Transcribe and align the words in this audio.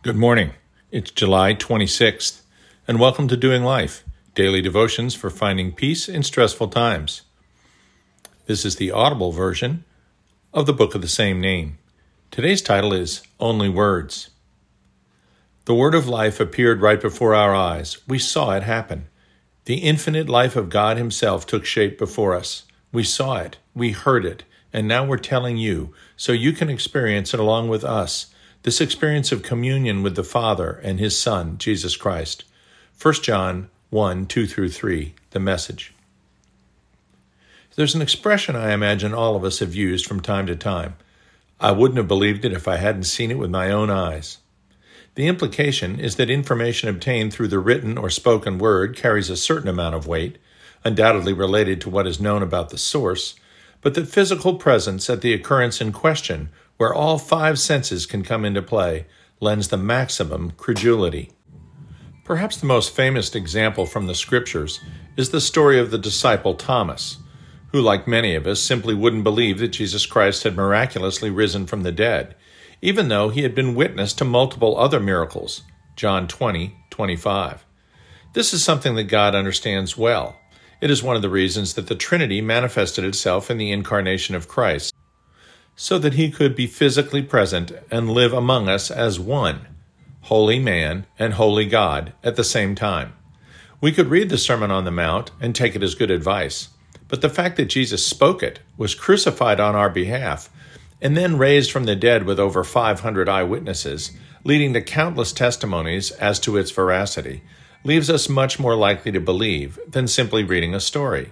Good 0.00 0.14
morning. 0.14 0.52
It's 0.92 1.10
July 1.10 1.54
26th, 1.54 2.42
and 2.86 3.00
welcome 3.00 3.26
to 3.26 3.36
Doing 3.36 3.64
Life, 3.64 4.04
daily 4.32 4.62
devotions 4.62 5.16
for 5.16 5.28
finding 5.28 5.72
peace 5.72 6.08
in 6.08 6.22
stressful 6.22 6.68
times. 6.68 7.22
This 8.46 8.64
is 8.64 8.76
the 8.76 8.92
audible 8.92 9.32
version 9.32 9.84
of 10.54 10.66
the 10.66 10.72
book 10.72 10.94
of 10.94 11.02
the 11.02 11.08
same 11.08 11.40
name. 11.40 11.78
Today's 12.30 12.62
title 12.62 12.92
is 12.92 13.22
Only 13.40 13.68
Words. 13.68 14.30
The 15.64 15.74
Word 15.74 15.96
of 15.96 16.06
Life 16.06 16.38
appeared 16.38 16.80
right 16.80 17.00
before 17.00 17.34
our 17.34 17.52
eyes. 17.52 17.98
We 18.06 18.20
saw 18.20 18.52
it 18.52 18.62
happen. 18.62 19.08
The 19.64 19.78
infinite 19.78 20.28
life 20.28 20.54
of 20.54 20.70
God 20.70 20.96
Himself 20.96 21.44
took 21.44 21.64
shape 21.64 21.98
before 21.98 22.36
us. 22.36 22.62
We 22.92 23.02
saw 23.02 23.38
it, 23.38 23.58
we 23.74 23.90
heard 23.90 24.24
it, 24.24 24.44
and 24.72 24.86
now 24.86 25.04
we're 25.04 25.18
telling 25.18 25.56
you 25.56 25.92
so 26.16 26.30
you 26.30 26.52
can 26.52 26.70
experience 26.70 27.34
it 27.34 27.40
along 27.40 27.68
with 27.68 27.82
us 27.82 28.32
this 28.62 28.80
experience 28.80 29.30
of 29.30 29.42
communion 29.42 30.02
with 30.02 30.16
the 30.16 30.24
Father 30.24 30.80
and 30.82 30.98
His 30.98 31.18
Son, 31.18 31.58
Jesus 31.58 31.96
Christ. 31.96 32.44
1 33.00 33.14
John 33.14 33.70
1 33.90 34.26
2 34.26 34.46
through 34.46 34.68
3, 34.70 35.14
the 35.30 35.40
message. 35.40 35.94
There's 37.76 37.94
an 37.94 38.02
expression 38.02 38.56
I 38.56 38.72
imagine 38.72 39.14
all 39.14 39.36
of 39.36 39.44
us 39.44 39.60
have 39.60 39.74
used 39.74 40.06
from 40.06 40.20
time 40.20 40.46
to 40.48 40.56
time. 40.56 40.96
I 41.60 41.70
wouldn't 41.70 41.98
have 41.98 42.08
believed 42.08 42.44
it 42.44 42.52
if 42.52 42.66
I 42.66 42.76
hadn't 42.76 43.04
seen 43.04 43.30
it 43.30 43.38
with 43.38 43.50
my 43.50 43.70
own 43.70 43.88
eyes. 43.88 44.38
The 45.14 45.28
implication 45.28 46.00
is 46.00 46.16
that 46.16 46.28
information 46.28 46.88
obtained 46.88 47.32
through 47.32 47.48
the 47.48 47.60
written 47.60 47.96
or 47.96 48.10
spoken 48.10 48.58
word 48.58 48.96
carries 48.96 49.30
a 49.30 49.36
certain 49.36 49.68
amount 49.68 49.94
of 49.94 50.08
weight, 50.08 50.38
undoubtedly 50.84 51.32
related 51.32 51.80
to 51.82 51.90
what 51.90 52.06
is 52.08 52.20
known 52.20 52.42
about 52.42 52.70
the 52.70 52.78
source, 52.78 53.36
but 53.80 53.94
that 53.94 54.08
physical 54.08 54.56
presence 54.56 55.08
at 55.08 55.20
the 55.20 55.32
occurrence 55.32 55.80
in 55.80 55.92
question 55.92 56.48
where 56.78 56.94
all 56.94 57.18
five 57.18 57.58
senses 57.58 58.06
can 58.06 58.22
come 58.22 58.44
into 58.44 58.62
play, 58.62 59.06
lends 59.40 59.68
the 59.68 59.76
maximum 59.76 60.52
credulity. 60.52 61.30
Perhaps 62.24 62.58
the 62.58 62.66
most 62.66 62.94
famous 62.94 63.34
example 63.34 63.84
from 63.84 64.06
the 64.06 64.14
scriptures 64.14 64.80
is 65.16 65.30
the 65.30 65.40
story 65.40 65.78
of 65.78 65.90
the 65.90 65.98
disciple 65.98 66.54
Thomas, 66.54 67.18
who, 67.72 67.80
like 67.80 68.06
many 68.06 68.34
of 68.34 68.46
us, 68.46 68.60
simply 68.60 68.94
wouldn't 68.94 69.24
believe 69.24 69.58
that 69.58 69.68
Jesus 69.68 70.06
Christ 70.06 70.44
had 70.44 70.56
miraculously 70.56 71.30
risen 71.30 71.66
from 71.66 71.82
the 71.82 71.92
dead, 71.92 72.36
even 72.80 73.08
though 73.08 73.28
he 73.28 73.42
had 73.42 73.54
been 73.54 73.74
witness 73.74 74.12
to 74.14 74.24
multiple 74.24 74.78
other 74.78 75.00
miracles. 75.00 75.62
John 75.96 76.28
20, 76.28 76.76
25. 76.90 77.66
This 78.34 78.54
is 78.54 78.62
something 78.62 78.94
that 78.94 79.04
God 79.04 79.34
understands 79.34 79.96
well. 79.96 80.36
It 80.80 80.90
is 80.90 81.02
one 81.02 81.16
of 81.16 81.22
the 81.22 81.30
reasons 81.30 81.74
that 81.74 81.88
the 81.88 81.96
Trinity 81.96 82.40
manifested 82.40 83.04
itself 83.04 83.50
in 83.50 83.58
the 83.58 83.72
incarnation 83.72 84.36
of 84.36 84.46
Christ 84.46 84.94
so 85.80 85.96
that 85.96 86.14
he 86.14 86.28
could 86.28 86.56
be 86.56 86.66
physically 86.66 87.22
present 87.22 87.70
and 87.88 88.10
live 88.10 88.32
among 88.32 88.68
us 88.68 88.90
as 88.90 89.20
one, 89.20 89.64
holy 90.22 90.58
man 90.58 91.06
and 91.20 91.34
holy 91.34 91.66
God, 91.66 92.12
at 92.24 92.34
the 92.34 92.42
same 92.42 92.74
time. 92.74 93.12
We 93.80 93.92
could 93.92 94.08
read 94.08 94.28
the 94.28 94.38
Sermon 94.38 94.72
on 94.72 94.84
the 94.84 94.90
Mount 94.90 95.30
and 95.40 95.54
take 95.54 95.76
it 95.76 95.82
as 95.84 95.94
good 95.94 96.10
advice, 96.10 96.70
but 97.06 97.20
the 97.20 97.28
fact 97.28 97.56
that 97.58 97.66
Jesus 97.66 98.04
spoke 98.04 98.42
it, 98.42 98.58
was 98.76 98.96
crucified 98.96 99.60
on 99.60 99.76
our 99.76 99.88
behalf, 99.88 100.50
and 101.00 101.16
then 101.16 101.38
raised 101.38 101.70
from 101.70 101.84
the 101.84 101.94
dead 101.94 102.24
with 102.24 102.40
over 102.40 102.64
500 102.64 103.28
eyewitnesses, 103.28 104.10
leading 104.42 104.72
to 104.72 104.80
countless 104.82 105.32
testimonies 105.32 106.10
as 106.10 106.40
to 106.40 106.56
its 106.56 106.72
veracity, 106.72 107.44
leaves 107.84 108.10
us 108.10 108.28
much 108.28 108.58
more 108.58 108.74
likely 108.74 109.12
to 109.12 109.20
believe 109.20 109.78
than 109.86 110.08
simply 110.08 110.42
reading 110.42 110.74
a 110.74 110.80
story. 110.80 111.30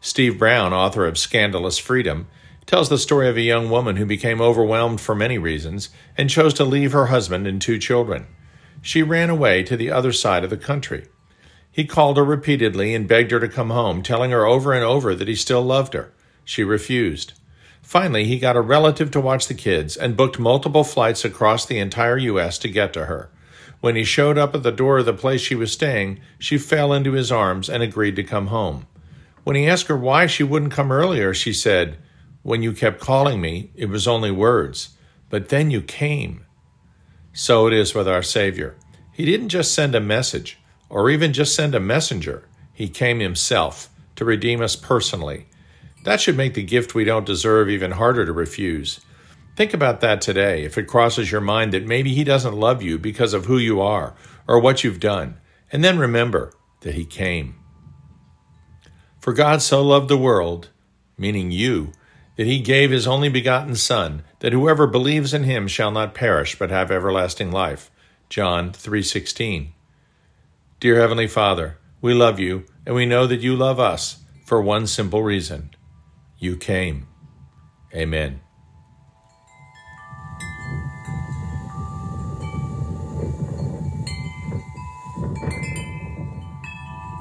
Steve 0.00 0.40
Brown, 0.40 0.72
author 0.72 1.06
of 1.06 1.16
Scandalous 1.16 1.78
Freedom, 1.78 2.26
tells 2.66 2.88
the 2.88 2.98
story 2.98 3.28
of 3.28 3.36
a 3.36 3.42
young 3.42 3.70
woman 3.70 3.96
who 3.96 4.06
became 4.06 4.40
overwhelmed 4.40 5.00
for 5.00 5.14
many 5.14 5.38
reasons 5.38 5.90
and 6.16 6.30
chose 6.30 6.54
to 6.54 6.64
leave 6.64 6.92
her 6.92 7.06
husband 7.06 7.46
and 7.46 7.60
two 7.60 7.78
children. 7.78 8.26
She 8.80 9.02
ran 9.02 9.30
away 9.30 9.62
to 9.64 9.76
the 9.76 9.90
other 9.90 10.12
side 10.12 10.44
of 10.44 10.50
the 10.50 10.56
country. 10.56 11.06
He 11.70 11.84
called 11.84 12.16
her 12.16 12.24
repeatedly 12.24 12.94
and 12.94 13.08
begged 13.08 13.32
her 13.32 13.40
to 13.40 13.48
come 13.48 13.70
home, 13.70 14.02
telling 14.02 14.30
her 14.30 14.46
over 14.46 14.72
and 14.72 14.84
over 14.84 15.14
that 15.14 15.28
he 15.28 15.34
still 15.34 15.62
loved 15.62 15.94
her. 15.94 16.12
She 16.44 16.62
refused. 16.62 17.32
Finally, 17.82 18.24
he 18.24 18.38
got 18.38 18.56
a 18.56 18.60
relative 18.60 19.10
to 19.10 19.20
watch 19.20 19.46
the 19.46 19.54
kids 19.54 19.96
and 19.96 20.16
booked 20.16 20.38
multiple 20.38 20.84
flights 20.84 21.24
across 21.24 21.66
the 21.66 21.78
entire 21.78 22.16
U.S. 22.16 22.58
to 22.58 22.68
get 22.68 22.92
to 22.92 23.06
her. 23.06 23.30
When 23.80 23.96
he 23.96 24.04
showed 24.04 24.38
up 24.38 24.54
at 24.54 24.62
the 24.62 24.72
door 24.72 24.98
of 24.98 25.06
the 25.06 25.12
place 25.12 25.42
she 25.42 25.54
was 25.54 25.72
staying, 25.72 26.20
she 26.38 26.56
fell 26.56 26.92
into 26.92 27.12
his 27.12 27.30
arms 27.30 27.68
and 27.68 27.82
agreed 27.82 28.16
to 28.16 28.22
come 28.22 28.46
home. 28.46 28.86
When 29.42 29.56
he 29.56 29.66
asked 29.66 29.88
her 29.88 29.96
why 29.96 30.26
she 30.26 30.42
wouldn't 30.42 30.72
come 30.72 30.90
earlier, 30.90 31.34
she 31.34 31.52
said, 31.52 31.98
when 32.44 32.62
you 32.62 32.72
kept 32.72 33.00
calling 33.00 33.40
me, 33.40 33.70
it 33.74 33.88
was 33.88 34.06
only 34.06 34.30
words, 34.30 34.90
but 35.30 35.48
then 35.48 35.70
you 35.70 35.80
came. 35.80 36.44
So 37.32 37.66
it 37.66 37.72
is 37.72 37.94
with 37.94 38.06
our 38.06 38.22
Savior. 38.22 38.76
He 39.12 39.24
didn't 39.24 39.48
just 39.48 39.74
send 39.74 39.94
a 39.94 40.00
message 40.00 40.58
or 40.90 41.08
even 41.10 41.32
just 41.32 41.54
send 41.54 41.74
a 41.74 41.80
messenger, 41.80 42.46
He 42.72 42.88
came 42.88 43.18
Himself 43.18 43.88
to 44.16 44.24
redeem 44.24 44.60
us 44.60 44.76
personally. 44.76 45.46
That 46.04 46.20
should 46.20 46.36
make 46.36 46.52
the 46.52 46.62
gift 46.62 46.94
we 46.94 47.04
don't 47.04 47.24
deserve 47.26 47.70
even 47.70 47.92
harder 47.92 48.26
to 48.26 48.32
refuse. 48.32 49.00
Think 49.56 49.72
about 49.72 50.02
that 50.02 50.20
today 50.20 50.64
if 50.64 50.76
it 50.76 50.86
crosses 50.86 51.32
your 51.32 51.40
mind 51.40 51.72
that 51.72 51.86
maybe 51.86 52.12
He 52.14 52.24
doesn't 52.24 52.54
love 52.54 52.82
you 52.82 52.98
because 52.98 53.32
of 53.32 53.46
who 53.46 53.56
you 53.56 53.80
are 53.80 54.14
or 54.46 54.60
what 54.60 54.84
you've 54.84 55.00
done. 55.00 55.38
And 55.72 55.82
then 55.82 55.98
remember 55.98 56.52
that 56.80 56.94
He 56.94 57.06
came. 57.06 57.56
For 59.18 59.32
God 59.32 59.62
so 59.62 59.82
loved 59.82 60.10
the 60.10 60.18
world, 60.18 60.68
meaning 61.16 61.50
you, 61.50 61.92
that 62.36 62.46
he 62.46 62.60
gave 62.60 62.90
his 62.90 63.06
only 63.06 63.28
begotten 63.28 63.76
Son, 63.76 64.22
that 64.40 64.52
whoever 64.52 64.86
believes 64.86 65.32
in 65.32 65.44
him 65.44 65.68
shall 65.68 65.90
not 65.90 66.14
perish 66.14 66.58
but 66.58 66.70
have 66.70 66.90
everlasting 66.90 67.50
life. 67.52 67.90
John 68.28 68.72
3:16. 68.72 69.72
Dear 70.80 70.96
heavenly 70.96 71.28
Father, 71.28 71.78
we 72.00 72.12
love 72.12 72.40
you 72.40 72.64
and 72.84 72.94
we 72.94 73.06
know 73.06 73.26
that 73.26 73.40
you 73.40 73.54
love 73.54 73.78
us 73.78 74.18
for 74.44 74.60
one 74.60 74.86
simple 74.86 75.22
reason. 75.22 75.70
You 76.38 76.56
came. 76.56 77.06
Amen. 77.94 78.40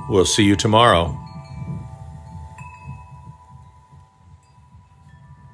We'll 0.10 0.26
see 0.26 0.44
you 0.44 0.56
tomorrow. 0.56 1.23